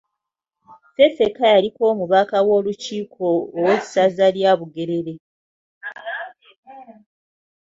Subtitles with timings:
[0.95, 3.25] Feffeka yaliko omubaka w’olukiiko
[3.59, 5.13] ow’essaza lya Bugerere.